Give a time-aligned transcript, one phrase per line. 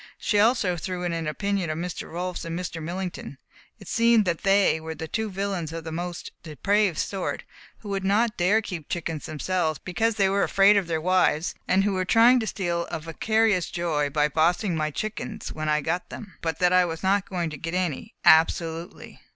[0.17, 2.09] She also threw in an opinion of Mr.
[2.09, 2.81] Rolfs and Mr.
[2.81, 3.37] Millington.
[3.77, 7.43] It seemed that they were two villains of the most depraved sort,
[7.81, 11.83] who did not dare keep chickens themselves because they were afraid of their wives, and
[11.83, 16.09] who were trying to steal a vicarious joy by bossing my chickens when I got
[16.09, 18.15] them, but that I was not going to get any.
[18.25, 19.21] Absolutely!